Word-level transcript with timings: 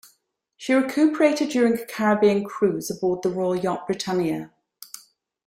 She 0.57 0.73
recuperated 0.73 1.49
during 1.49 1.77
a 1.77 1.85
Caribbean 1.85 2.43
cruise 2.43 2.89
aboard 2.89 3.21
the 3.21 3.29
royal 3.29 3.55
yacht, 3.55 3.85
"Britannia". 3.85 4.51